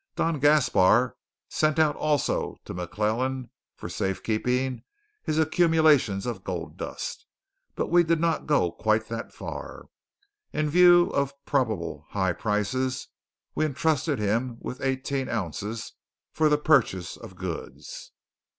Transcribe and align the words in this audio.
Don 0.15 0.39
Gaspar 0.39 1.15
sent 1.47 1.77
out 1.77 1.95
also 1.95 2.55
to 2.65 2.73
McClellan 2.73 3.51
for 3.75 3.87
safekeeping 3.87 4.81
his 5.21 5.37
accumulations 5.37 6.25
of 6.25 6.43
gold 6.43 6.75
dust; 6.75 7.27
but 7.75 7.91
we 7.91 8.03
did 8.03 8.19
not 8.19 8.47
go 8.47 8.71
quite 8.71 9.09
that 9.09 9.31
far. 9.31 9.89
In 10.53 10.71
view 10.71 11.11
of 11.11 11.35
probable 11.45 12.07
high 12.09 12.33
prices 12.33 13.09
we 13.53 13.63
entrusted 13.63 14.17
him 14.17 14.57
with 14.59 14.81
eighteen 14.81 15.29
ounces 15.29 15.93
for 16.31 16.49
the 16.49 16.57
purchase 16.57 17.15
of 17.15 17.35
goods. 17.35 18.11